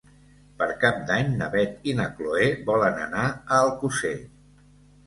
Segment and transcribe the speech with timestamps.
[0.61, 4.17] Per Cap d'Any na Beth i na Chloé volen anar a Alcosser.